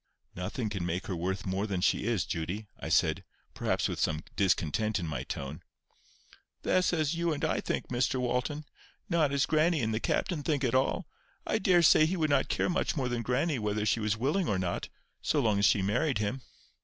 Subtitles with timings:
[0.35, 4.23] "Nothing can make her worth more than she is, Judy," I said, perhaps with some
[4.35, 5.61] discontent in my tone.
[6.63, 8.65] "That's as you and I think, Mr Walton;
[9.09, 11.05] not as grannie and the captain think at all.
[11.45, 14.57] I daresay he would not care much more than grannie whether she was willing or
[14.57, 14.89] not,
[15.21, 16.41] so long as she married him."